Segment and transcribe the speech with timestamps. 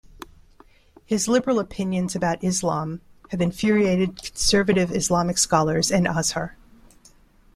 [1.05, 6.55] His liberal opinions about Islam have infuriated conservative Islamic scholars and Azhar.